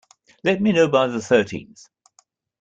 [0.43, 1.85] Let me know by the thirteenth.